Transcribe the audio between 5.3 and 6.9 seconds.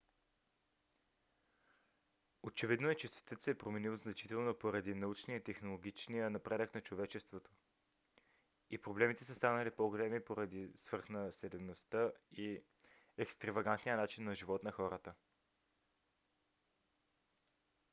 и технологичния напредък на